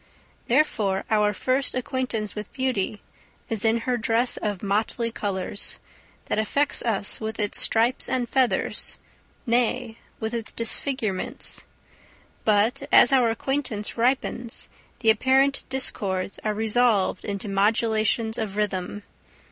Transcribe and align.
Therefore 0.47 1.03
our 1.11 1.31
first 1.31 1.75
acquaintance 1.75 2.33
with 2.33 2.51
beauty 2.53 3.03
is 3.51 3.63
in 3.63 3.81
her 3.81 3.97
dress 3.97 4.35
of 4.35 4.63
motley 4.63 5.11
colours, 5.11 5.77
that 6.25 6.39
affects 6.39 6.81
us 6.81 7.21
with 7.21 7.39
its 7.39 7.59
stripes 7.59 8.09
and 8.09 8.27
feathers, 8.27 8.97
nay, 9.45 9.99
with 10.19 10.33
its 10.33 10.51
disfigurements. 10.51 11.65
But 12.43 12.89
as 12.91 13.13
our 13.13 13.29
acquaintance 13.29 13.95
ripens, 13.95 14.69
the 15.01 15.11
apparent 15.11 15.65
discords 15.69 16.39
are 16.43 16.55
resolved 16.55 17.23
into 17.23 17.47
modulations 17.47 18.39
of 18.39 18.57
rhythm. 18.57 19.03